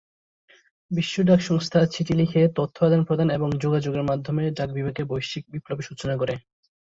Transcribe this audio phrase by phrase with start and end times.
[0.91, 6.15] বিশ্ব ডাক সংস্থা চিঠি লিখে তথ্য আদান-প্রদান এবং যোগাযোগের মাধ্যমে ডাক বিভাগে বৈশ্বিক বিপ্লবের সূচনা
[6.17, 6.33] করে।